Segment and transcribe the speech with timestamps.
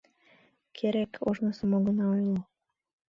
[0.75, 2.39] Керек, ожнысым огына ойло.